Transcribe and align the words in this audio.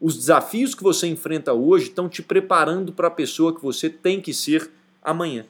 Os 0.00 0.16
desafios 0.16 0.76
que 0.76 0.82
você 0.82 1.08
enfrenta 1.08 1.52
hoje 1.52 1.86
estão 1.86 2.08
te 2.08 2.22
preparando 2.22 2.92
para 2.92 3.08
a 3.08 3.10
pessoa 3.10 3.52
que 3.52 3.60
você 3.60 3.90
tem 3.90 4.20
que 4.20 4.32
ser 4.32 4.70
amanhã. 5.02 5.44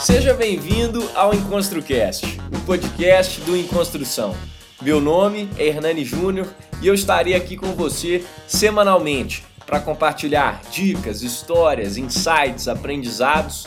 Seja 0.00 0.32
bem-vindo 0.32 1.02
ao 1.16 1.34
EnconstruCast, 1.34 2.38
o 2.56 2.60
podcast 2.64 3.40
do 3.40 3.56
Enconstrução. 3.56 4.36
Meu 4.80 5.00
nome 5.00 5.50
é 5.58 5.66
Hernani 5.66 6.04
Júnior 6.04 6.46
e 6.80 6.86
eu 6.86 6.94
estarei 6.94 7.34
aqui 7.34 7.56
com 7.56 7.74
você 7.74 8.24
semanalmente 8.46 9.44
para 9.66 9.80
compartilhar 9.80 10.62
dicas, 10.70 11.22
histórias, 11.22 11.96
insights, 11.96 12.68
aprendizados 12.68 13.66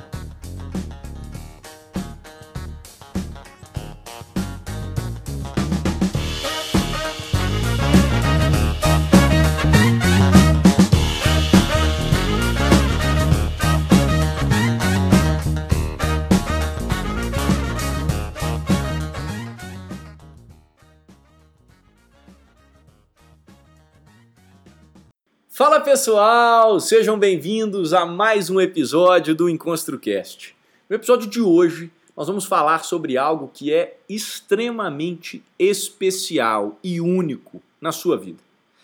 Pessoal, 25.91 26.79
sejam 26.79 27.19
bem-vindos 27.19 27.93
a 27.93 28.05
mais 28.05 28.49
um 28.49 28.61
episódio 28.61 29.35
do 29.35 29.49
EnconstruCast. 29.49 30.55
No 30.89 30.95
episódio 30.95 31.29
de 31.29 31.41
hoje, 31.41 31.91
nós 32.15 32.27
vamos 32.27 32.45
falar 32.45 32.85
sobre 32.85 33.17
algo 33.17 33.51
que 33.53 33.73
é 33.73 33.97
extremamente 34.07 35.43
especial 35.59 36.79
e 36.81 37.01
único 37.01 37.61
na 37.81 37.91
sua 37.91 38.17
vida. 38.17 38.39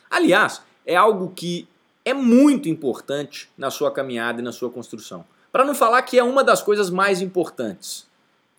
Aliás, 0.09 0.61
é 0.85 0.97
algo 0.97 1.31
que 1.33 1.65
é 2.03 2.13
muito 2.13 2.67
importante 2.67 3.49
na 3.57 3.71
sua 3.71 3.89
caminhada 3.89 4.41
e 4.41 4.43
na 4.43 4.51
sua 4.51 4.69
construção. 4.69 5.23
Para 5.49 5.63
não 5.63 5.73
falar 5.73 6.01
que 6.01 6.19
é 6.19 6.23
uma 6.23 6.43
das 6.43 6.61
coisas 6.61 6.89
mais 6.89 7.21
importantes. 7.21 8.05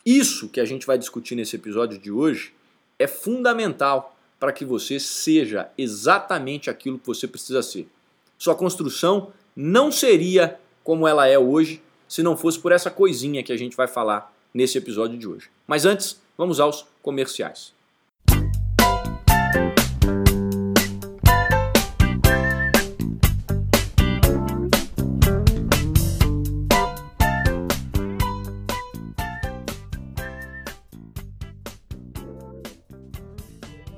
Isso 0.06 0.48
que 0.48 0.58
a 0.58 0.64
gente 0.64 0.86
vai 0.86 0.96
discutir 0.96 1.34
nesse 1.34 1.56
episódio 1.56 1.98
de 1.98 2.10
hoje 2.10 2.54
é 2.98 3.06
fundamental 3.06 4.16
para 4.40 4.52
que 4.52 4.64
você 4.64 4.98
seja 4.98 5.68
exatamente 5.76 6.70
aquilo 6.70 6.98
que 6.98 7.06
você 7.06 7.28
precisa 7.28 7.62
ser. 7.62 7.86
Sua 8.38 8.54
construção 8.54 9.32
não 9.54 9.90
seria 9.90 10.58
como 10.84 11.06
ela 11.06 11.26
é 11.26 11.38
hoje 11.38 11.82
se 12.08 12.22
não 12.22 12.36
fosse 12.36 12.58
por 12.58 12.72
essa 12.72 12.90
coisinha 12.90 13.42
que 13.42 13.52
a 13.52 13.56
gente 13.56 13.76
vai 13.76 13.86
falar 13.86 14.32
nesse 14.54 14.78
episódio 14.78 15.18
de 15.18 15.26
hoje. 15.26 15.50
Mas 15.66 15.84
antes, 15.84 16.20
vamos 16.36 16.60
aos 16.60 16.86
comerciais. 17.02 17.74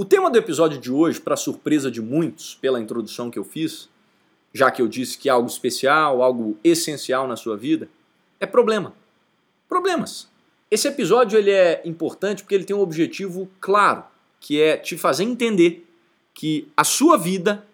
O 0.00 0.04
tema 0.04 0.30
do 0.30 0.38
episódio 0.38 0.78
de 0.78 0.92
hoje, 0.92 1.20
para 1.20 1.34
surpresa 1.34 1.90
de 1.90 2.00
muitos, 2.00 2.54
pela 2.54 2.80
introdução 2.80 3.32
que 3.32 3.36
eu 3.36 3.42
fiz, 3.42 3.88
já 4.54 4.70
que 4.70 4.80
eu 4.80 4.86
disse 4.86 5.18
que 5.18 5.28
é 5.28 5.32
algo 5.32 5.48
especial, 5.48 6.22
algo 6.22 6.56
essencial 6.62 7.26
na 7.26 7.34
sua 7.34 7.56
vida, 7.56 7.88
é 8.38 8.46
problema. 8.46 8.94
Problemas. 9.68 10.28
Esse 10.70 10.86
episódio 10.86 11.36
ele 11.36 11.50
é 11.50 11.82
importante 11.84 12.44
porque 12.44 12.54
ele 12.54 12.62
tem 12.62 12.76
um 12.76 12.80
objetivo 12.80 13.50
claro, 13.60 14.04
que 14.38 14.62
é 14.62 14.76
te 14.76 14.96
fazer 14.96 15.24
entender 15.24 15.84
que 16.32 16.68
a 16.76 16.84
sua 16.84 17.18
vida, 17.18 17.66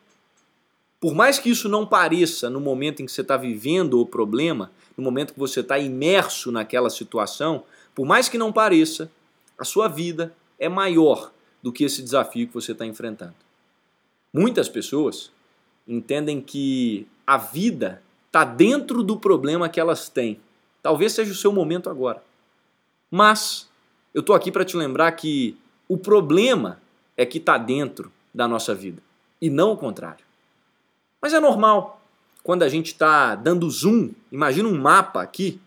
por 0.98 1.14
mais 1.14 1.38
que 1.38 1.50
isso 1.50 1.68
não 1.68 1.84
pareça 1.84 2.48
no 2.48 2.58
momento 2.58 3.02
em 3.02 3.04
que 3.04 3.12
você 3.12 3.20
está 3.20 3.36
vivendo 3.36 4.00
o 4.00 4.06
problema, 4.06 4.72
no 4.96 5.04
momento 5.04 5.34
que 5.34 5.38
você 5.38 5.60
está 5.60 5.78
imerso 5.78 6.50
naquela 6.50 6.88
situação, 6.88 7.64
por 7.94 8.06
mais 8.06 8.30
que 8.30 8.38
não 8.38 8.50
pareça, 8.50 9.12
a 9.58 9.64
sua 9.64 9.88
vida 9.88 10.34
é 10.58 10.70
maior 10.70 11.33
do 11.64 11.72
que 11.72 11.82
esse 11.82 12.02
desafio 12.02 12.46
que 12.46 12.52
você 12.52 12.72
está 12.72 12.84
enfrentando. 12.84 13.32
Muitas 14.30 14.68
pessoas 14.68 15.32
entendem 15.88 16.38
que 16.38 17.08
a 17.26 17.38
vida 17.38 18.02
está 18.26 18.44
dentro 18.44 19.02
do 19.02 19.16
problema 19.16 19.66
que 19.70 19.80
elas 19.80 20.10
têm. 20.10 20.38
Talvez 20.82 21.14
seja 21.14 21.32
o 21.32 21.34
seu 21.34 21.50
momento 21.50 21.88
agora. 21.88 22.22
Mas 23.10 23.66
eu 24.12 24.20
estou 24.20 24.36
aqui 24.36 24.52
para 24.52 24.62
te 24.62 24.76
lembrar 24.76 25.10
que 25.12 25.56
o 25.88 25.96
problema 25.96 26.82
é 27.16 27.24
que 27.24 27.38
está 27.38 27.56
dentro 27.56 28.12
da 28.34 28.46
nossa 28.46 28.74
vida 28.74 29.02
e 29.40 29.48
não 29.48 29.72
o 29.72 29.76
contrário. 29.78 30.22
Mas 31.18 31.32
é 31.32 31.40
normal 31.40 32.02
quando 32.42 32.62
a 32.62 32.68
gente 32.68 32.88
está 32.88 33.34
dando 33.34 33.70
zoom. 33.70 34.10
Imagina 34.30 34.68
um 34.68 34.78
mapa 34.78 35.22
aqui 35.22 35.58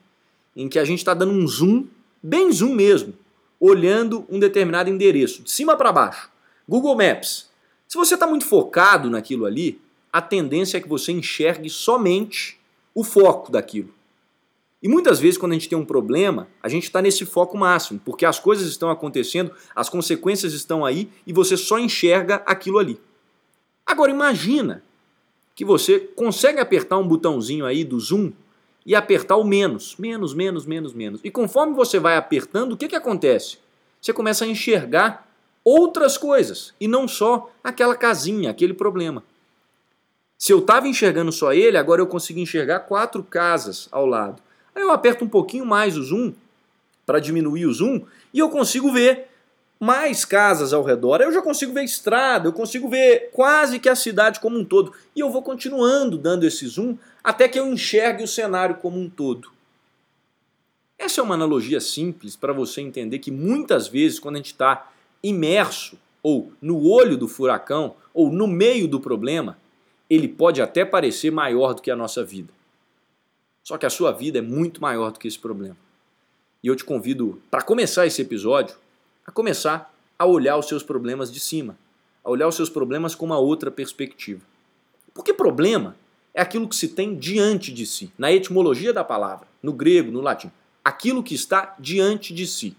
em 0.56 0.70
que 0.70 0.78
a 0.78 0.86
gente 0.86 1.00
está 1.00 1.16
dando 1.16 1.32
um 1.32 1.48
zoom, 1.48 1.88
bem 2.22 2.52
zoom 2.52 2.76
mesmo, 2.76 3.16
olhando 3.60 4.26
um 4.30 4.40
determinado 4.40 4.90
endereço, 4.90 5.44
de 5.44 5.52
cima 5.52 5.76
para 5.76 5.92
baixo. 5.92 6.30
Google 6.68 6.96
Maps. 6.96 7.50
Se 7.88 7.98
você 7.98 8.16
está 8.16 8.28
muito 8.28 8.46
focado 8.46 9.10
naquilo 9.10 9.46
ali, 9.46 9.80
a 10.12 10.22
tendência 10.22 10.78
é 10.78 10.82
que 10.82 10.90
você 10.90 11.12
enxergue 11.12 11.70
somente 11.70 12.60
o 12.94 13.04
foco 13.04 13.52
daquilo. 13.52 13.94
E 14.82 14.88
muitas 14.88 15.20
vezes, 15.20 15.38
quando 15.38 15.54
a 15.54 15.56
gente 15.56 15.70
tem 15.70 15.78
um 15.78 15.86
problema, 15.86 16.48
a 16.62 16.70
gente 16.70 16.84
está 16.84 17.02
nesse 17.02 17.26
foco 17.26 17.58
máximo, 17.58 18.00
porque 18.04 18.26
as 18.26 18.40
coisas 18.40 18.68
estão 18.68 18.90
acontecendo, 18.90 19.52
as 19.76 19.90
consequências 19.90 20.54
estão 20.54 20.86
aí 20.86 21.10
e 21.26 21.34
você 21.34 21.58
só 21.58 21.80
enxerga 21.80 22.44
aquilo 22.46 22.78
ali. 22.78 23.00
Agora, 23.86 24.12
imagina 24.12 24.84
que 25.56 25.66
você 25.66 26.00
consegue 26.00 26.60
apertar 26.60 26.98
um 26.98 27.08
botãozinho 27.08 27.66
aí 27.66 27.84
do 27.84 28.00
zoom 28.00 28.32
e 28.88 28.96
apertar 28.96 29.36
o 29.36 29.44
menos, 29.44 29.98
menos, 29.98 30.34
menos, 30.34 30.66
menos, 30.66 30.94
menos. 30.94 31.20
E 31.22 31.30
conforme 31.30 31.74
você 31.74 32.00
vai 32.00 32.16
apertando, 32.16 32.72
o 32.72 32.78
que, 32.78 32.88
que 32.88 32.96
acontece? 32.96 33.58
Você 34.02 34.14
começa 34.14 34.46
a 34.46 34.48
enxergar 34.48 35.28
outras 35.62 36.18
coisas 36.18 36.74
e 36.80 36.88
não 36.88 37.06
só 37.06 37.52
aquela 37.62 37.98
casinha, 37.98 38.50
aquele 38.50 38.74
problema. 38.74 39.22
Se 40.38 40.54
eu 40.54 40.60
estava 40.60 40.88
enxergando 40.88 41.34
só 41.34 41.52
ele, 41.52 41.78
agora 41.78 42.02
eu 42.02 42.08
consigo 42.08 42.40
enxergar 42.40 42.80
quatro 42.82 43.22
casas 43.22 43.90
ao 43.92 44.06
lado. 44.06 44.42
Aí 44.74 44.82
eu 44.82 44.92
aperto 44.92 45.26
um 45.26 45.30
pouquinho 45.30 45.66
mais 45.66 45.98
o 45.98 46.04
zoom 46.04 46.34
para 47.06 47.20
diminuir 47.20 47.66
o 47.66 47.74
zoom 47.74 48.06
e 48.34 48.40
eu 48.40 48.50
consigo 48.50 48.90
ver 48.94 49.27
mais 49.80 50.26
casas 50.26 50.74
ao 50.74 50.84
redor. 50.84 51.22
Eu 51.22 51.32
já 51.32 51.42
consigo 51.42 51.74
ver 51.74 51.84
estrada, 51.84 52.48
eu 52.48 52.54
consigo 52.54 52.90
ver 52.90 53.30
quase 53.32 53.80
que 53.80 53.90
a 53.90 53.96
cidade 53.96 54.40
como 54.40 54.58
um 54.58 54.66
todo. 54.66 54.94
E 55.16 55.20
eu 55.20 55.30
vou 55.30 55.42
continuando 55.42 56.18
dando 56.18 56.46
esse 56.46 56.68
zoom 56.68 56.98
até 57.24 57.48
que 57.48 57.60
eu 57.60 57.68
enxergue 57.68 58.24
o 58.24 58.28
cenário 58.28 58.76
como 58.76 59.00
um 59.00 59.10
todo. 59.10 59.52
Essa 60.98 61.22
é 61.22 61.24
uma 61.24 61.36
analogia 61.36 61.80
simples 61.80 62.36
para 62.36 62.52
você 62.52 62.82
entender 62.82 63.20
que 63.20 63.30
muitas 63.30 63.88
vezes, 63.88 64.20
quando 64.20 64.36
a 64.36 64.40
gente 64.40 64.48
está 64.48 64.92
imerso 65.22 65.98
ou 66.24 66.52
no 66.62 66.88
olho 66.90 67.18
do 67.18 67.28
furacão 67.28 67.96
ou 68.14 68.32
no 68.32 68.48
meio 68.48 68.88
do 68.88 69.00
problema, 69.00 69.58
ele 70.10 70.28
pode 70.28 70.62
até 70.62 70.84
parecer 70.84 71.32
maior 71.32 71.74
do 71.74 71.82
que 71.82 71.92
a 71.92 71.96
nossa 71.96 72.24
vida. 72.24 72.52
Só 73.64 73.78
que 73.78 73.86
a 73.86 73.90
sua 73.90 74.12
vida 74.12 74.40
é 74.40 74.42
muito 74.42 74.82
maior 74.82 75.12
do 75.12 75.20
que 75.20 75.28
esse 75.28 75.38
problema. 75.38 75.78
E 76.64 76.68
eu 76.68 76.76
te 76.76 76.84
convido, 76.84 77.42
para 77.52 77.62
começar 77.62 78.08
esse 78.08 78.22
episódio, 78.22 78.76
a 79.28 79.32
começar 79.32 79.94
a 80.18 80.26
olhar 80.26 80.58
os 80.58 80.68
seus 80.68 80.82
problemas 80.82 81.30
de 81.32 81.40
cima, 81.40 81.78
a 82.24 82.30
olhar 82.32 82.48
os 82.48 82.56
seus 82.56 82.70
problemas 82.70 83.14
com 83.14 83.26
uma 83.26 83.38
outra 83.38 83.70
perspectiva. 83.70 84.42
Porque 85.14 85.34
problema 85.34 85.98
é 86.34 86.42
aquilo 86.42 86.68
que 86.68 86.76
se 86.76 86.88
tem 86.88 87.14
diante 87.16 87.74
de 87.74 87.86
si, 87.86 88.12
na 88.18 88.32
etimologia 88.32 88.94
da 88.94 89.04
palavra, 89.04 89.48
no 89.62 89.74
grego, 89.74 90.12
no 90.12 90.22
latim. 90.22 90.50
Aquilo 90.84 91.22
que 91.22 91.36
está 91.36 91.76
diante 91.78 92.34
de 92.34 92.48
si. 92.48 92.76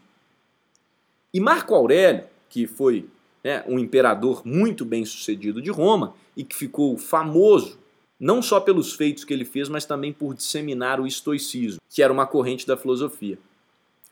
E 1.34 1.38
Marco 1.38 1.74
Aurélio, 1.74 2.24
que 2.48 2.66
foi 2.66 3.06
né, 3.44 3.62
um 3.66 3.78
imperador 3.78 4.42
muito 4.44 4.84
bem 4.84 5.04
sucedido 5.04 5.60
de 5.60 5.70
Roma 5.70 6.14
e 6.34 6.42
que 6.42 6.56
ficou 6.56 6.96
famoso 6.96 7.78
não 8.18 8.40
só 8.40 8.58
pelos 8.58 8.94
feitos 8.94 9.22
que 9.22 9.32
ele 9.32 9.44
fez, 9.44 9.68
mas 9.68 9.84
também 9.84 10.12
por 10.12 10.34
disseminar 10.34 10.98
o 10.98 11.06
estoicismo, 11.06 11.80
que 11.88 12.02
era 12.02 12.12
uma 12.12 12.26
corrente 12.26 12.66
da 12.66 12.76
filosofia. 12.76 13.38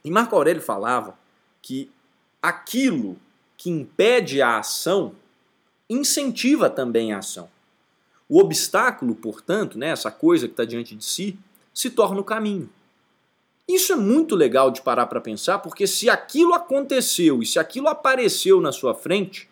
E 0.04 0.10
Marco 0.10 0.36
Aurélio 0.36 0.62
falava 0.62 1.18
que 1.60 1.90
aquilo 2.42 3.16
que 3.56 3.70
impede 3.70 4.40
a 4.42 4.58
ação 4.58 5.14
incentiva 5.88 6.68
também 6.68 7.12
a 7.12 7.18
ação. 7.18 7.48
O 8.28 8.40
obstáculo, 8.40 9.14
portanto, 9.14 9.78
né, 9.78 9.88
essa 9.88 10.10
coisa 10.10 10.46
que 10.46 10.52
está 10.52 10.64
diante 10.64 10.94
de 10.94 11.04
si, 11.04 11.38
se 11.72 11.90
torna 11.90 12.20
o 12.20 12.24
caminho. 12.24 12.68
Isso 13.68 13.92
é 13.92 13.96
muito 13.96 14.34
legal 14.34 14.70
de 14.70 14.80
parar 14.80 15.06
para 15.06 15.20
pensar, 15.20 15.58
porque 15.58 15.86
se 15.86 16.08
aquilo 16.08 16.54
aconteceu 16.54 17.42
e 17.42 17.46
se 17.46 17.58
aquilo 17.58 17.88
apareceu 17.88 18.60
na 18.60 18.72
sua 18.72 18.94
frente, 18.94 19.48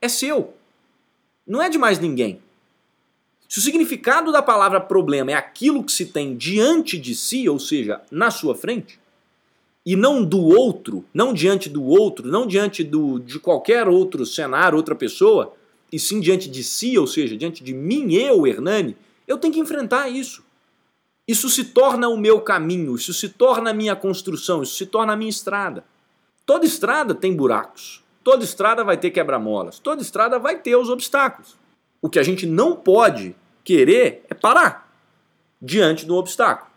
é 0.00 0.08
seu. 0.08 0.54
Não 1.46 1.60
é 1.62 1.68
de 1.68 1.78
mais 1.78 1.98
ninguém. 1.98 2.40
Se 3.48 3.58
o 3.58 3.62
significado 3.62 4.30
da 4.30 4.42
palavra 4.42 4.80
problema 4.80 5.32
é 5.32 5.34
aquilo 5.34 5.82
que 5.82 5.92
se 5.92 6.06
tem 6.06 6.36
diante 6.36 6.98
de 6.98 7.14
si, 7.14 7.48
ou 7.48 7.58
seja, 7.58 8.02
na 8.10 8.30
sua 8.30 8.54
frente, 8.54 8.98
e 9.88 9.96
não 9.96 10.22
do 10.22 10.44
outro, 10.44 11.02
não 11.14 11.32
diante 11.32 11.66
do 11.66 11.82
outro, 11.82 12.28
não 12.28 12.46
diante 12.46 12.84
do, 12.84 13.18
de 13.18 13.40
qualquer 13.40 13.88
outro 13.88 14.26
cenário, 14.26 14.76
outra 14.76 14.94
pessoa, 14.94 15.54
e 15.90 15.98
sim 15.98 16.20
diante 16.20 16.46
de 16.46 16.62
si, 16.62 16.98
ou 16.98 17.06
seja, 17.06 17.34
diante 17.38 17.64
de 17.64 17.72
mim, 17.72 18.12
eu, 18.12 18.46
Hernani, 18.46 18.94
eu 19.26 19.38
tenho 19.38 19.54
que 19.54 19.60
enfrentar 19.60 20.10
isso. 20.10 20.44
Isso 21.26 21.48
se 21.48 21.64
torna 21.64 22.06
o 22.06 22.18
meu 22.18 22.42
caminho, 22.42 22.96
isso 22.96 23.14
se 23.14 23.30
torna 23.30 23.70
a 23.70 23.72
minha 23.72 23.96
construção, 23.96 24.62
isso 24.62 24.74
se 24.74 24.84
torna 24.84 25.14
a 25.14 25.16
minha 25.16 25.30
estrada. 25.30 25.82
Toda 26.44 26.66
estrada 26.66 27.14
tem 27.14 27.34
buracos, 27.34 28.04
toda 28.22 28.44
estrada 28.44 28.84
vai 28.84 28.98
ter 28.98 29.10
quebra-molas, 29.10 29.78
toda 29.78 30.02
estrada 30.02 30.38
vai 30.38 30.58
ter 30.58 30.76
os 30.76 30.90
obstáculos. 30.90 31.56
O 32.02 32.10
que 32.10 32.18
a 32.18 32.22
gente 32.22 32.44
não 32.44 32.76
pode 32.76 33.34
querer 33.64 34.22
é 34.28 34.34
parar 34.34 34.92
diante 35.62 36.04
do 36.04 36.14
obstáculo. 36.14 36.67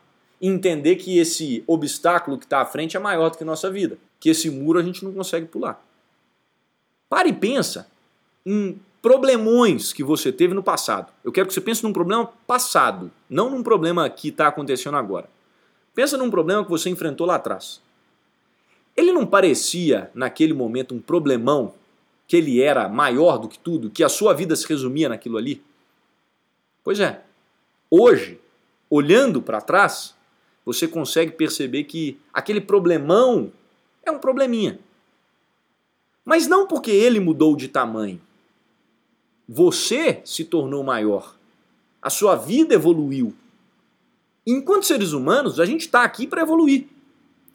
Entender 0.42 0.96
que 0.96 1.20
esse 1.20 1.64
obstáculo 1.68 2.38
que 2.38 2.46
está 2.46 2.62
à 2.62 2.66
frente 2.66 2.98
é 2.98 3.00
maior 3.00 3.30
do 3.30 3.38
que 3.38 3.44
nossa 3.44 3.70
vida. 3.70 3.98
Que 4.20 4.30
esse 4.30 4.50
muro 4.50 4.80
a 4.80 4.84
gente 4.84 5.06
não 5.06 5.14
consegue 5.14 5.46
pular. 5.46 5.84
Pare 7.08 7.30
e 7.30 7.34
pensa 7.34 7.88
em 8.46 8.80
problemões 9.02 9.94
que 9.94 10.04
você 10.04 10.32
teve 10.32 10.54
no 10.54 10.64
passado. 10.64 11.12
Eu 11.24 11.32
quero 11.32 11.48
que 11.48 11.54
você 11.54 11.62
pense 11.62 11.84
num 11.84 11.94
problema 11.94 12.32
passado, 12.48 13.12
não 13.30 13.50
num 13.50 13.64
problema 13.64 14.10
que 14.10 14.30
está 14.30 14.48
acontecendo 14.48 14.98
agora. 14.98 15.30
Pensa 15.94 16.18
num 16.18 16.32
problema 16.32 16.64
que 16.64 16.70
você 16.70 16.90
enfrentou 16.90 17.28
lá 17.28 17.36
atrás. 17.36 17.82
Ele 18.96 19.12
não 19.12 19.26
parecia, 19.26 20.10
naquele 20.14 20.54
momento, 20.54 20.94
um 20.94 21.00
problemão, 21.00 21.74
que 22.28 22.38
ele 22.38 22.62
era 22.62 22.88
maior 22.88 23.38
do 23.38 23.50
que 23.50 23.60
tudo, 23.60 23.90
que 23.90 24.04
a 24.04 24.10
sua 24.10 24.34
vida 24.34 24.56
se 24.56 24.66
resumia 24.68 25.10
naquilo 25.10 25.38
ali? 25.38 25.62
Pois 26.84 27.00
é. 27.00 27.22
Hoje, 27.90 28.40
olhando 28.90 29.42
para 29.42 29.60
trás, 29.60 30.16
você 30.66 30.88
consegue 30.88 31.31
perceber 31.31 31.86
que 31.86 32.19
aquele 32.34 32.62
problemão 32.62 33.52
é 34.04 34.12
um 34.12 34.19
probleminha. 34.19 34.80
Mas 36.24 36.48
não 36.48 36.68
porque 36.68 36.92
ele 36.92 37.19
mudou 37.19 37.56
de 37.56 37.68
tamanho. 37.68 38.22
Você 39.48 40.22
se 40.24 40.46
tornou 40.46 40.84
maior. 40.84 41.36
A 42.02 42.10
sua 42.10 42.36
vida 42.36 42.74
evoluiu. 42.74 43.36
enquanto 44.46 44.86
seres 44.86 45.12
humanos, 45.13 45.60
a 45.60 45.66
gente 45.66 45.81
está 45.81 46.04
aqui 46.04 46.25
para 46.25 46.42
evoluir. 46.42 46.88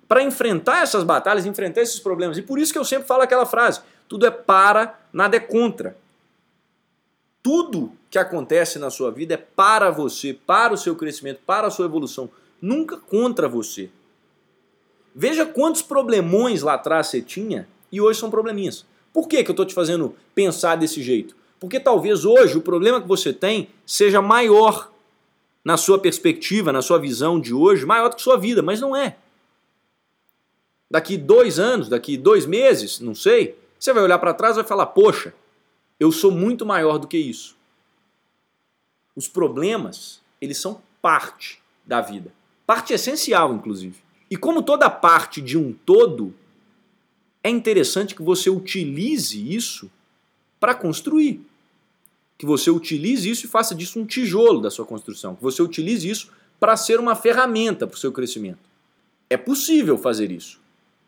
Para 0.06 0.22
enfrentar 0.22 0.82
essas 0.82 1.02
batalhas, 1.02 1.46
enfrentar 1.46 1.80
esses 1.80 1.98
problemas. 1.98 2.38
E 2.38 2.42
por 2.42 2.58
isso 2.58 2.72
que 2.72 2.78
eu 2.78 2.84
sempre 2.84 3.08
falo 3.08 3.22
aquela 3.22 3.46
frase: 3.46 3.80
tudo 4.08 4.26
é 4.26 4.30
para, 4.30 4.98
nada 5.12 5.36
é 5.36 5.40
contra. 5.40 5.96
Tudo 7.42 7.92
que 8.10 8.18
acontece 8.18 8.78
na 8.78 8.90
sua 8.90 9.10
vida 9.10 9.34
é 9.34 9.36
para 9.36 9.90
você, 9.90 10.32
para 10.32 10.74
o 10.74 10.76
seu 10.76 10.94
crescimento, 10.94 11.40
para 11.44 11.68
a 11.68 11.70
sua 11.70 11.86
evolução. 11.86 12.30
Nunca 12.60 12.96
contra 12.96 13.48
você. 13.48 13.90
Veja 15.14 15.46
quantos 15.46 15.82
problemões 15.82 16.62
lá 16.62 16.74
atrás 16.74 17.08
você 17.08 17.22
tinha 17.22 17.68
e 17.90 18.00
hoje 18.00 18.20
são 18.20 18.30
probleminhas. 18.30 18.84
Por 19.12 19.28
que, 19.28 19.42
que 19.42 19.50
eu 19.50 19.54
estou 19.54 19.64
te 19.64 19.74
fazendo 19.74 20.14
pensar 20.34 20.76
desse 20.76 21.02
jeito? 21.02 21.34
Porque 21.58 21.80
talvez 21.80 22.24
hoje 22.24 22.58
o 22.58 22.62
problema 22.62 23.00
que 23.00 23.08
você 23.08 23.32
tem 23.32 23.70
seja 23.86 24.20
maior 24.20 24.90
na 25.64 25.76
sua 25.76 25.98
perspectiva, 25.98 26.72
na 26.72 26.82
sua 26.82 26.98
visão 26.98 27.40
de 27.40 27.52
hoje, 27.52 27.86
maior 27.86 28.08
do 28.08 28.16
que 28.16 28.22
sua 28.22 28.36
vida, 28.36 28.62
mas 28.62 28.80
não 28.80 28.94
é. 28.94 29.16
Daqui 30.90 31.16
dois 31.16 31.58
anos, 31.58 31.88
daqui 31.88 32.16
dois 32.16 32.46
meses, 32.46 33.00
não 33.00 33.14
sei, 33.14 33.58
você 33.78 33.92
vai 33.92 34.02
olhar 34.02 34.18
para 34.18 34.34
trás 34.34 34.54
e 34.54 34.60
vai 34.60 34.68
falar: 34.68 34.86
Poxa, 34.86 35.34
eu 35.98 36.12
sou 36.12 36.30
muito 36.30 36.64
maior 36.64 36.98
do 36.98 37.08
que 37.08 37.18
isso. 37.18 37.56
Os 39.16 39.26
problemas, 39.26 40.22
eles 40.40 40.58
são 40.58 40.80
parte 41.02 41.60
da 41.84 42.00
vida, 42.00 42.32
parte 42.66 42.92
essencial, 42.92 43.54
inclusive. 43.54 43.96
E 44.30 44.36
como 44.36 44.62
toda 44.62 44.90
parte 44.90 45.40
de 45.40 45.56
um 45.56 45.72
todo, 45.72 46.34
é 47.42 47.48
interessante 47.48 48.14
que 48.14 48.22
você 48.22 48.50
utilize 48.50 49.54
isso 49.54 49.90
para 50.58 50.74
construir. 50.74 51.40
Que 52.36 52.44
você 52.44 52.70
utilize 52.70 53.30
isso 53.30 53.46
e 53.46 53.48
faça 53.48 53.74
disso 53.74 54.00
um 54.00 54.04
tijolo 54.04 54.60
da 54.60 54.70
sua 54.70 54.84
construção. 54.84 55.36
Que 55.36 55.42
você 55.42 55.62
utilize 55.62 56.08
isso 56.08 56.30
para 56.58 56.76
ser 56.76 56.98
uma 56.98 57.14
ferramenta 57.14 57.86
para 57.86 57.94
o 57.94 57.98
seu 57.98 58.10
crescimento. 58.10 58.58
É 59.30 59.36
possível 59.36 59.96
fazer 59.96 60.30
isso. 60.30 60.60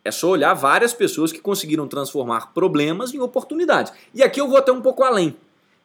É 0.04 0.10
só 0.10 0.28
olhar 0.28 0.54
várias 0.54 0.94
pessoas 0.94 1.32
que 1.32 1.40
conseguiram 1.40 1.88
transformar 1.88 2.52
problemas 2.54 3.12
em 3.12 3.18
oportunidades. 3.18 3.92
E 4.14 4.22
aqui 4.22 4.40
eu 4.40 4.48
vou 4.48 4.56
até 4.58 4.72
um 4.72 4.80
pouco 4.80 5.02
além. 5.02 5.36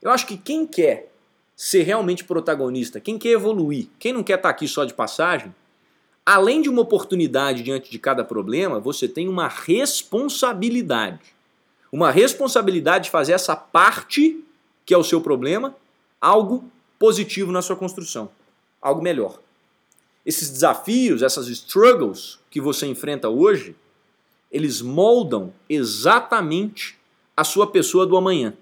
Eu 0.02 0.12
acho 0.12 0.28
que 0.28 0.38
quem 0.38 0.68
quer 0.68 1.12
ser 1.56 1.84
realmente 1.84 2.24
protagonista, 2.24 3.00
quem 3.00 3.18
quer 3.18 3.30
evoluir, 3.30 3.88
quem 4.00 4.14
não 4.14 4.24
quer 4.24 4.38
estar 4.38 4.50
aqui 4.50 4.68
só 4.68 4.86
de 4.86 4.94
passagem, 4.94 5.54
além 6.26 6.62
de 6.62 6.70
uma 6.70 6.82
oportunidade 6.82 7.64
diante 7.64 7.92
de 7.92 8.00
cada 8.00 8.24
problema, 8.24 8.80
você 8.80 9.08
tem 9.08 9.28
uma 9.28 9.48
responsabilidade 9.48 11.34
uma 11.94 12.10
responsabilidade 12.10 13.04
de 13.04 13.12
fazer 13.12 13.34
essa 13.34 13.56
parte, 13.56 14.44
que 14.84 14.96
é 14.96 14.98
o 14.98 15.04
seu 15.04 15.22
problema, 15.22 15.76
algo 16.20 16.68
positivo 16.98 17.52
na 17.52 17.62
sua 17.62 17.76
construção, 17.76 18.32
algo 18.82 19.00
melhor. 19.00 19.40
Esses 20.26 20.50
desafios, 20.50 21.22
essas 21.22 21.48
struggles 21.50 22.40
que 22.50 22.60
você 22.60 22.88
enfrenta 22.88 23.30
hoje, 23.30 23.76
eles 24.52 24.82
moldam 24.82 25.54
exatamente 25.70 26.98
a 27.38 27.44
sua 27.44 27.68
pessoa 27.68 28.08
do 28.08 28.18
amanhã. 28.18 28.56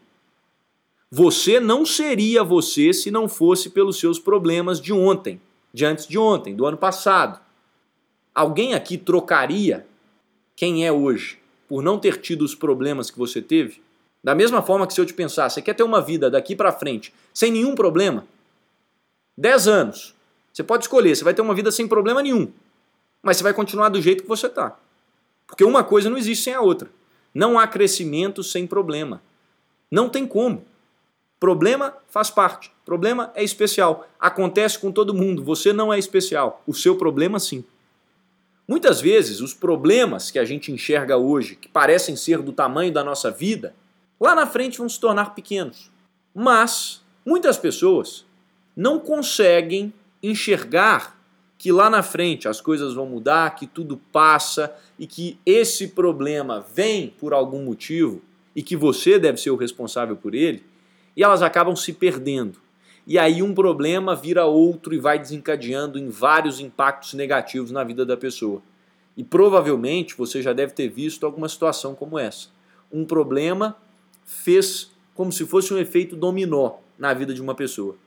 Você 1.10 1.58
não 1.58 1.86
seria 1.86 2.44
você 2.44 2.92
se 2.92 3.10
não 3.10 3.30
fosse 3.30 3.70
pelos 3.70 3.98
seus 3.98 4.20
problemas 4.20 4.82
de 4.82 4.92
ontem, 4.92 5.40
de 5.74 5.86
antes 5.86 6.06
de 6.06 6.18
ontem, 6.18 6.54
do 6.54 6.66
ano 6.66 6.78
passado. 6.78 7.40
Alguém 8.34 8.74
aqui 8.74 8.98
trocaria 8.98 9.86
quem 10.56 10.86
é 10.86 10.92
hoje 10.92 11.40
por 11.68 11.82
não 11.82 12.00
ter 12.00 12.20
tido 12.20 12.44
os 12.44 12.56
problemas 12.56 13.10
que 13.10 13.18
você 13.18 13.42
teve? 13.42 13.82
Da 14.24 14.36
mesma 14.36 14.62
forma 14.62 14.86
que 14.86 14.94
se 14.94 15.02
eu 15.02 15.06
te 15.06 15.14
pensar, 15.14 15.50
você 15.50 15.62
quer 15.62 15.74
ter 15.74 15.84
uma 15.84 16.02
vida 16.02 16.30
daqui 16.30 16.56
para 16.56 16.72
frente 16.72 17.14
sem 17.34 17.52
nenhum 17.52 17.76
problema? 17.76 18.26
10 19.38 19.68
anos. 19.68 20.16
Você 20.54 20.64
pode 20.64 20.84
escolher, 20.84 21.16
você 21.16 21.24
vai 21.24 21.34
ter 21.34 21.42
uma 21.42 21.56
vida 21.56 21.72
sem 21.72 21.88
problema 21.88 22.22
nenhum. 22.22 22.52
Mas 23.22 23.38
você 23.38 23.44
vai 23.44 23.54
continuar 23.54 23.90
do 23.90 24.02
jeito 24.02 24.24
que 24.24 24.30
você 24.30 24.48
está. 24.48 24.78
Porque 25.48 25.64
uma 25.64 25.84
coisa 25.84 26.10
não 26.10 26.18
existe 26.18 26.44
sem 26.44 26.54
a 26.54 26.62
outra. 26.62 26.90
Não 27.34 27.58
há 27.58 27.68
crescimento 27.68 28.44
sem 28.44 28.68
problema. 28.68 29.22
Não 29.90 30.10
tem 30.10 30.26
como. 30.26 30.66
Problema 31.40 31.96
faz 32.10 32.30
parte. 32.30 32.72
Problema 32.86 33.32
é 33.36 33.44
especial. 33.44 34.08
Acontece 34.20 34.78
com 34.78 34.92
todo 34.92 35.14
mundo. 35.14 35.44
Você 35.44 35.74
não 35.74 35.92
é 35.92 35.98
especial. 35.98 36.62
O 36.68 36.74
seu 36.74 36.96
problema, 36.96 37.40
sim. 37.40 37.64
Muitas 38.72 39.02
vezes, 39.02 39.42
os 39.42 39.54
problemas 39.54 40.32
que 40.32 40.40
a 40.40 40.46
gente 40.46 40.72
enxerga 40.72 41.18
hoje, 41.18 41.58
que 41.58 41.68
parecem 41.68 42.16
ser 42.16 42.42
do 42.42 42.54
tamanho 42.54 42.90
da 42.90 43.04
nossa 43.04 43.30
vida, 43.30 43.76
lá 44.18 44.34
na 44.34 44.48
frente 44.48 44.78
vão 44.78 44.88
se 44.88 44.98
tornar 44.98 45.36
pequenos. 45.36 45.92
Mas 46.34 47.02
muitas 47.26 47.58
pessoas 47.58 48.26
não 48.74 48.98
conseguem 48.98 49.94
enxergar 50.24 51.20
que 51.58 51.70
lá 51.70 51.90
na 51.90 52.02
frente 52.02 52.48
as 52.48 52.62
coisas 52.62 52.94
vão 52.94 53.06
mudar, 53.06 53.56
que 53.56 53.68
tudo 53.68 54.00
passa 54.10 54.74
e 54.98 55.06
que 55.06 55.38
esse 55.46 55.90
problema 55.90 56.66
vem 56.74 57.10
por 57.20 57.34
algum 57.34 57.66
motivo 57.66 58.22
e 58.56 58.64
que 58.64 58.78
você 58.78 59.20
deve 59.20 59.38
ser 59.38 59.52
o 59.52 59.58
responsável 59.58 60.16
por 60.16 60.34
ele, 60.34 60.64
e 61.14 61.22
elas 61.22 61.42
acabam 61.42 61.76
se 61.76 61.92
perdendo 61.92 62.58
e 63.12 63.20
aí 63.20 63.44
um 63.44 63.54
problema 63.54 64.16
vira 64.16 64.46
outro 64.46 64.96
e 64.96 64.98
vai 64.98 65.20
desencadeando 65.20 66.00
em 66.00 66.08
vários 66.08 66.62
impactos 66.62 67.14
negativos 67.14 67.70
na 67.70 67.84
vida 67.84 68.06
da 68.06 68.16
pessoa. 68.16 68.62
E 69.18 69.22
provavelmente 69.22 70.16
você 70.16 70.42
já 70.42 70.54
deve 70.54 70.72
ter 70.72 70.88
visto 70.88 71.26
alguma 71.26 71.50
situação 71.50 71.94
como 71.94 72.18
essa. 72.18 72.48
Um 72.90 73.04
problema 73.04 73.76
fez 74.24 74.92
como 75.14 75.30
se 75.30 75.46
fosse 75.46 75.74
um 75.74 75.78
efeito 75.78 76.16
dominó 76.16 76.76
na 76.98 77.14
vida 77.14 77.34
de 77.34 77.42
uma 77.42 77.54
pessoa. 77.54 77.98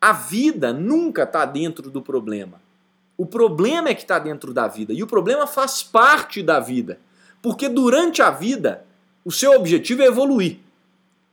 A 0.00 0.12
vida 0.12 0.72
nunca 0.72 1.24
está 1.24 1.44
dentro 1.44 1.90
do 1.90 2.00
problema. 2.00 2.62
O 3.18 3.26
problema 3.26 3.88
é 3.88 3.96
que 3.96 4.02
está 4.02 4.20
dentro 4.20 4.54
da 4.54 4.68
vida. 4.68 4.92
E 4.92 5.02
o 5.02 5.08
problema 5.08 5.44
faz 5.44 5.82
parte 5.82 6.40
da 6.40 6.60
vida. 6.60 7.00
Porque 7.42 7.68
durante 7.68 8.22
a 8.22 8.30
vida, 8.30 8.86
o 9.24 9.32
seu 9.32 9.54
objetivo 9.54 10.02
é 10.02 10.06
evoluir. 10.06 10.60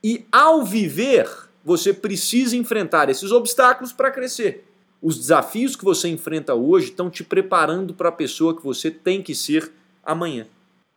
E 0.02 0.26
ao 0.32 0.64
viver, 0.64 1.47
você 1.68 1.92
precisa 1.92 2.56
enfrentar 2.56 3.10
esses 3.10 3.30
obstáculos 3.30 3.92
para 3.92 4.10
crescer. 4.10 4.64
Os 5.02 5.18
desafios 5.18 5.76
que 5.76 5.84
você 5.84 6.08
enfrenta 6.08 6.54
hoje 6.54 6.86
estão 6.86 7.10
te 7.10 7.22
preparando 7.22 7.92
para 7.92 8.08
a 8.08 8.12
pessoa 8.12 8.56
que 8.56 8.64
você 8.64 8.90
tem 8.90 9.22
que 9.22 9.34
ser 9.34 9.70
amanhã. 10.02 10.46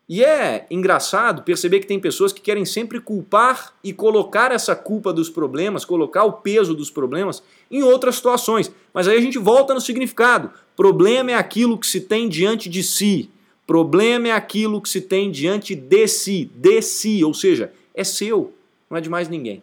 E 0.07 0.23
é 0.23 0.65
engraçado 0.71 1.43
perceber 1.43 1.81
que 1.81 1.87
tem 1.87 1.99
pessoas 1.99 2.31
que 2.31 2.39
querem 2.41 2.63
sempre 2.65 3.01
culpar 3.01 3.73
e 3.83 3.91
colocar 3.91 4.51
essa 4.51 4.73
culpa 4.73 5.11
dos 5.11 5.29
problemas, 5.29 5.83
colocar 5.83 6.23
o 6.23 6.33
peso 6.33 6.73
dos 6.73 6.89
problemas 6.89 7.43
em 7.69 7.83
outras 7.83 8.15
situações. 8.15 8.71
Mas 8.93 9.09
aí 9.09 9.17
a 9.17 9.21
gente 9.21 9.37
volta 9.37 9.73
no 9.73 9.81
significado. 9.81 10.51
Problema 10.75 11.31
é 11.31 11.35
aquilo 11.35 11.77
que 11.77 11.87
se 11.87 11.99
tem 11.99 12.29
diante 12.29 12.69
de 12.69 12.81
si. 12.81 13.29
Problema 13.67 14.29
é 14.29 14.31
aquilo 14.31 14.81
que 14.81 14.89
se 14.89 15.01
tem 15.01 15.29
diante 15.29 15.75
de 15.75 16.07
si, 16.07 16.49
de 16.55 16.81
si, 16.81 17.23
ou 17.23 17.33
seja, 17.33 17.71
é 17.93 18.03
seu, 18.03 18.53
não 18.89 18.97
é 18.97 19.01
de 19.01 19.09
mais 19.09 19.29
ninguém. 19.29 19.61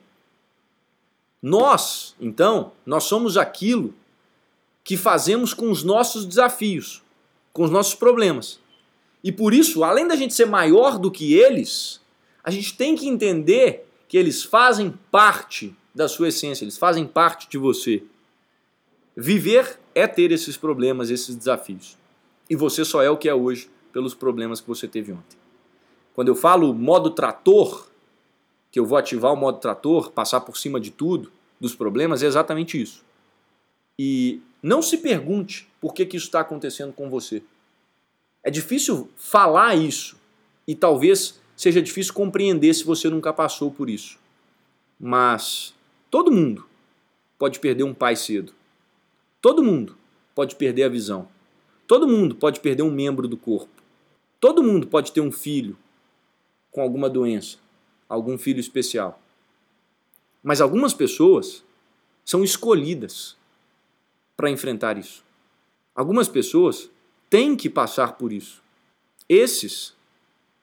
Nós, 1.43 2.15
então, 2.21 2.73
nós 2.85 3.05
somos 3.05 3.37
aquilo 3.37 3.95
que 4.83 4.97
fazemos 4.97 5.55
com 5.55 5.71
os 5.71 5.83
nossos 5.83 6.25
desafios, 6.25 7.03
com 7.53 7.63
os 7.63 7.71
nossos 7.71 7.95
problemas. 7.95 8.59
E 9.23 9.31
por 9.31 9.53
isso, 9.53 9.85
além 9.85 10.07
da 10.07 10.17
gente 10.17 10.35
ser 10.35 10.47
maior 10.47 10.99
do 10.99 11.11
que 11.11 11.35
eles, 11.35 12.01
a 12.43 12.51
gente 12.51 12.77
tem 12.77 12.97
que 12.97 13.09
entender 13.09 13.87
que 14.09 14.17
eles 14.17 14.43
fazem 14.43 14.95
parte 15.11 15.75
da 15.95 16.09
sua 16.09 16.29
essência, 16.29 16.65
eles 16.65 16.79
fazem 16.79 17.07
parte 17.07 17.49
de 17.49 17.59
você. 17.59 18.03
Viver 19.17 19.79
é 19.95 20.07
ter 20.07 20.33
esses 20.33 20.57
problemas, 20.57 21.11
esses 21.11 21.37
desafios. 21.37 21.99
E 22.49 22.57
você 22.57 22.85
só 22.85 23.03
é 23.03 23.11
o 23.11 23.17
que 23.17 23.29
é 23.29 23.35
hoje 23.35 23.69
pelos 23.93 24.15
problemas 24.15 24.61
que 24.61 24.69
você 24.69 24.89
teve 24.89 25.13
ontem. 25.13 25.37
Quando 26.15 26.29
eu 26.29 26.35
falo 26.35 26.73
modo 26.73 27.11
trator, 27.11 27.89
que 28.79 28.81
eu 28.81 28.87
vou 28.87 28.97
ativar 28.97 29.33
o 29.33 29.37
modo 29.37 29.59
trator, 29.59 30.13
passar 30.13 30.41
por 30.41 30.57
cima 30.57 30.79
de 30.79 30.93
tudo, 30.93 31.33
dos 31.61 31.75
problemas, 31.75 32.23
é 32.23 32.27
exatamente 32.27 32.81
isso. 32.81 33.05
E 33.99 34.41
não 34.63 34.81
se 34.81 34.99
pergunte 34.99 35.69
por 35.81 35.93
que, 35.93 36.07
que 36.07 36.17
isso 36.17 36.27
está 36.27 36.39
acontecendo 36.39 36.93
com 36.93 37.11
você. 37.11 37.43
É 38.41 38.53
difícil 38.53 39.11
falar 39.17 39.75
isso 39.75 40.17
e 40.65 40.77
talvez 40.77 41.41
seja 41.57 41.83
difícil 41.83 42.15
compreender 42.15 42.73
se 42.73 42.85
você 42.85 43.11
nunca 43.11 43.33
passou 43.33 43.69
por 43.69 43.91
isso. 43.91 44.17
Mas 44.97 45.75
todo 46.09 46.31
mundo 46.31 46.65
pode 47.37 47.59
perder 47.59 47.83
um 47.83 47.93
pai 47.93 48.15
cedo. 48.15 48.55
Todo 49.43 49.61
mundo 49.61 49.97
pode 50.37 50.55
perder 50.55 50.85
a 50.85 50.89
visão. 50.89 51.29
Todo 51.85 52.07
mundo 52.07 52.37
pode 52.37 52.61
perder 52.61 52.85
um 52.85 52.93
membro 52.93 53.27
do 53.27 53.37
corpo. 53.37 53.83
Todo 54.39 54.63
mundo 54.63 54.87
pode 54.87 55.11
ter 55.11 55.21
um 55.21 55.33
filho 55.33 55.77
com 56.71 56.81
alguma 56.81 57.11
doença, 57.11 57.59
algum 58.09 58.39
filho 58.39 58.61
especial. 58.61 59.21
Mas 60.43 60.61
algumas 60.61 60.95
pessoas 60.95 61.65
são 62.25 62.43
escolhidas 62.43 63.37
para 64.37 64.51
enfrentar 64.51 64.97
isso. 64.97 65.25
Algumas 65.95 66.29
pessoas 66.29 66.91
tem 67.29 67.57
que 67.57 67.69
passar 67.69 68.13
por 68.13 68.33
isso. 68.33 68.63
Esses 69.29 69.95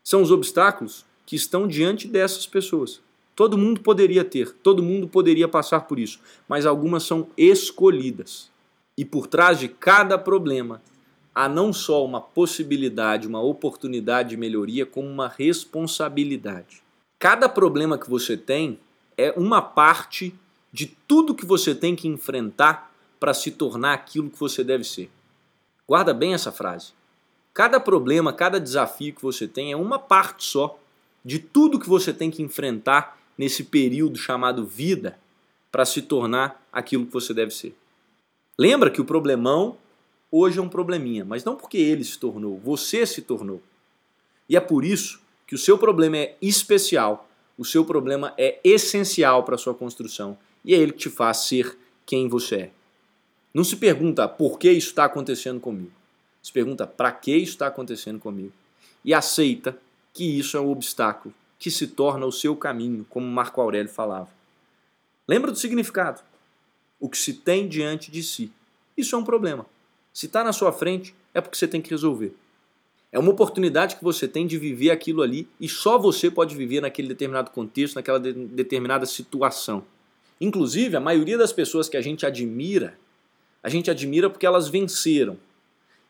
são 0.03 0.21
os 0.21 0.31
obstáculos 0.31 1.05
que 1.25 1.35
estão 1.35 1.67
diante 1.67 2.07
dessas 2.07 2.45
pessoas. 2.45 3.01
Todo 3.35 3.57
mundo 3.57 3.81
poderia 3.81 4.23
ter, 4.23 4.53
todo 4.53 4.81
mundo 4.81 5.07
poderia 5.07 5.47
passar 5.47 5.81
por 5.81 5.99
isso, 5.99 6.19
mas 6.47 6.65
algumas 6.65 7.03
são 7.03 7.27
escolhidas. 7.37 8.49
E 8.97 9.03
por 9.03 9.27
trás 9.27 9.59
de 9.59 9.67
cada 9.67 10.17
problema 10.17 10.81
há 11.33 11.49
não 11.49 11.73
só 11.73 12.05
uma 12.05 12.21
possibilidade, 12.21 13.27
uma 13.27 13.41
oportunidade 13.41 14.29
de 14.29 14.37
melhoria, 14.37 14.85
como 14.85 15.09
uma 15.09 15.27
responsabilidade. 15.27 16.84
Cada 17.17 17.47
problema 17.47 17.97
que 17.97 18.09
você 18.09 18.35
tem 18.35 18.79
é 19.17 19.31
uma 19.37 19.61
parte 19.61 20.35
de 20.71 20.87
tudo 21.07 21.35
que 21.35 21.45
você 21.45 21.73
tem 21.73 21.95
que 21.95 22.07
enfrentar 22.07 22.91
para 23.19 23.33
se 23.33 23.51
tornar 23.51 23.93
aquilo 23.93 24.29
que 24.29 24.39
você 24.39 24.63
deve 24.63 24.83
ser. 24.83 25.09
Guarda 25.87 26.13
bem 26.13 26.33
essa 26.33 26.51
frase. 26.51 26.93
Cada 27.53 27.79
problema, 27.79 28.33
cada 28.33 28.59
desafio 28.59 29.13
que 29.13 29.21
você 29.21 29.47
tem 29.47 29.71
é 29.71 29.77
uma 29.77 29.97
parte 29.97 30.43
só 30.43 30.77
de 31.23 31.39
tudo 31.39 31.79
que 31.79 31.87
você 31.87 32.13
tem 32.13 32.29
que 32.29 32.43
enfrentar 32.43 33.17
nesse 33.37 33.63
período 33.63 34.17
chamado 34.17 34.65
vida 34.65 35.17
para 35.71 35.85
se 35.85 36.01
tornar 36.01 36.61
aquilo 36.71 37.05
que 37.05 37.13
você 37.13 37.33
deve 37.33 37.51
ser. 37.51 37.75
Lembra 38.57 38.89
que 38.89 39.01
o 39.01 39.05
problemão 39.05 39.77
hoje 40.31 40.59
é 40.59 40.61
um 40.61 40.69
probleminha, 40.69 41.23
mas 41.23 41.43
não 41.43 41.55
porque 41.55 41.77
ele 41.77 42.03
se 42.03 42.19
tornou, 42.19 42.59
você 42.59 43.05
se 43.05 43.21
tornou. 43.21 43.61
E 44.49 44.55
é 44.55 44.59
por 44.59 44.83
isso 44.83 45.21
que 45.47 45.55
o 45.55 45.57
seu 45.57 45.77
problema 45.77 46.17
é 46.17 46.35
especial, 46.41 47.29
o 47.57 47.63
seu 47.63 47.85
problema 47.85 48.33
é 48.37 48.59
essencial 48.63 49.43
para 49.43 49.55
a 49.55 49.57
sua 49.57 49.73
construção 49.73 50.37
e 50.63 50.73
é 50.73 50.77
ele 50.77 50.91
que 50.91 50.99
te 50.99 51.09
faz 51.09 51.37
ser 51.37 51.77
quem 52.05 52.27
você 52.27 52.55
é. 52.55 52.71
Não 53.53 53.63
se 53.63 53.77
pergunta 53.77 54.27
por 54.27 54.59
que 54.59 54.69
isso 54.69 54.89
está 54.89 55.05
acontecendo 55.05 55.59
comigo. 55.59 55.91
Se 56.43 56.51
pergunta 56.51 56.85
para 56.85 57.11
que 57.11 57.35
isso 57.35 57.53
está 57.53 57.67
acontecendo 57.67 58.19
comigo. 58.19 58.51
E 59.03 59.13
aceita 59.13 59.77
que 60.13 60.37
isso 60.37 60.57
é 60.57 60.59
um 60.59 60.69
obstáculo 60.69 61.33
que 61.57 61.71
se 61.71 61.87
torna 61.87 62.25
o 62.25 62.31
seu 62.31 62.55
caminho, 62.55 63.05
como 63.09 63.25
Marco 63.25 63.61
Aurélio 63.61 63.91
falava. 63.91 64.29
Lembra 65.27 65.51
do 65.51 65.57
significado? 65.57 66.21
O 66.99 67.09
que 67.09 67.17
se 67.17 67.33
tem 67.33 67.67
diante 67.67 68.11
de 68.11 68.21
si. 68.21 68.51
Isso 68.97 69.15
é 69.15 69.17
um 69.17 69.23
problema. 69.23 69.65
Se 70.13 70.25
está 70.25 70.43
na 70.43 70.53
sua 70.53 70.71
frente, 70.71 71.15
é 71.33 71.41
porque 71.41 71.57
você 71.57 71.67
tem 71.67 71.81
que 71.81 71.89
resolver. 71.89 72.35
É 73.15 73.19
uma 73.19 73.31
oportunidade 73.31 73.95
que 73.95 74.03
você 74.03 74.27
tem 74.27 74.45
de 74.45 74.57
viver 74.57 74.91
aquilo 74.91 75.21
ali 75.21 75.47
e 75.57 75.69
só 75.69 75.97
você 75.97 76.29
pode 76.29 76.53
viver 76.53 76.81
naquele 76.81 77.07
determinado 77.07 77.49
contexto, 77.49 77.95
naquela 77.95 78.19
de 78.19 78.33
determinada 78.33 79.05
situação. 79.05 79.85
Inclusive, 80.41 80.97
a 80.97 80.99
maioria 80.99 81.37
das 81.37 81.53
pessoas 81.53 81.87
que 81.87 81.95
a 81.95 82.01
gente 82.01 82.25
admira 82.25 82.97
a 83.63 83.69
gente 83.69 83.89
admira 83.89 84.29
porque 84.29 84.45
elas 84.45 84.67
venceram. 84.67 85.37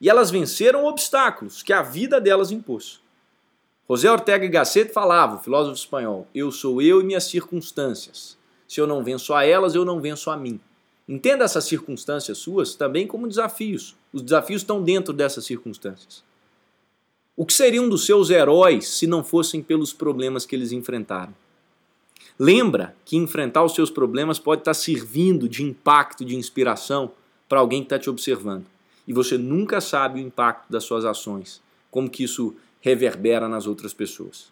E 0.01 0.09
elas 0.09 0.31
venceram 0.31 0.83
obstáculos 0.85 1.61
que 1.61 1.71
a 1.71 1.83
vida 1.83 2.19
delas 2.19 2.49
impôs. 2.49 2.99
José 3.87 4.11
Ortega 4.11 4.43
y 4.43 4.49
Gasset 4.49 4.91
falava, 4.91 5.35
o 5.35 5.39
filósofo 5.39 5.77
espanhol, 5.77 6.27
eu 6.33 6.51
sou 6.51 6.81
eu 6.81 6.99
e 7.01 7.03
minhas 7.03 7.25
circunstâncias. 7.25 8.35
Se 8.67 8.81
eu 8.81 8.87
não 8.87 9.03
venço 9.03 9.31
a 9.31 9.45
elas, 9.45 9.75
eu 9.75 9.85
não 9.85 10.01
venço 10.01 10.31
a 10.31 10.35
mim. 10.35 10.59
Entenda 11.07 11.45
essas 11.45 11.65
circunstâncias 11.65 12.39
suas 12.39 12.73
também 12.73 13.05
como 13.05 13.27
desafios. 13.27 13.95
Os 14.11 14.23
desafios 14.23 14.63
estão 14.63 14.83
dentro 14.83 15.13
dessas 15.13 15.45
circunstâncias. 15.45 16.25
O 17.37 17.45
que 17.45 17.53
seriam 17.53 17.89
dos 17.89 18.05
seus 18.05 18.29
heróis 18.29 18.87
se 18.87 19.05
não 19.05 19.23
fossem 19.23 19.61
pelos 19.61 19.91
problemas 19.91 20.45
que 20.45 20.55
eles 20.55 20.71
enfrentaram? 20.71 21.33
Lembra 22.39 22.95
que 23.03 23.17
enfrentar 23.17 23.63
os 23.63 23.73
seus 23.73 23.89
problemas 23.89 24.39
pode 24.39 24.61
estar 24.61 24.73
servindo 24.73 25.47
de 25.47 25.63
impacto, 25.63 26.23
de 26.23 26.35
inspiração 26.35 27.11
para 27.47 27.59
alguém 27.59 27.81
que 27.81 27.87
está 27.87 27.99
te 27.99 28.09
observando. 28.09 28.65
E 29.07 29.13
você 29.13 29.37
nunca 29.37 29.79
sabe 29.81 30.19
o 30.19 30.23
impacto 30.23 30.69
das 30.71 30.83
suas 30.83 31.05
ações, 31.05 31.61
como 31.91 32.09
que 32.09 32.23
isso 32.23 32.55
reverbera 32.81 33.47
nas 33.47 33.67
outras 33.67 33.93
pessoas. 33.93 34.49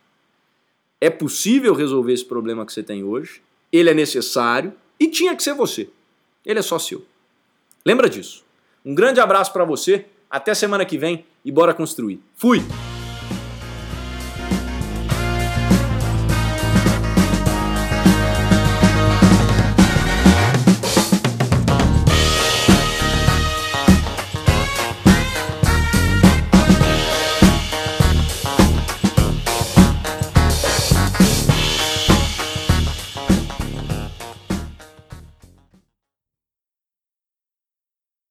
É 1.00 1.10
possível 1.10 1.74
resolver 1.74 2.14
esse 2.14 2.26
problema 2.26 2.66
que 2.66 2.74
você 2.74 2.84
tem 2.84 3.04
hoje, 3.04 3.42
ele 3.72 3.90
é 3.90 3.94
necessário 3.94 4.74
e 5.00 5.08
tinha 5.08 5.36
que 5.36 5.44
ser 5.44 5.54
você. 5.54 5.90
Ele 6.46 6.60
é 6.60 6.62
só 6.62 6.78
seu. 6.78 7.06
Lembra 7.86 8.10
disso. 8.10 8.44
Um 8.86 8.94
grande 8.94 9.20
abraço 9.20 9.52
para 9.52 9.66
você, 9.66 10.06
até 10.34 10.56
semana 10.56 10.84
que 10.84 10.98
vem 10.98 11.24
e 11.46 11.52
bora 11.52 11.76
construir. 11.76 12.20
Fui! 12.36 12.60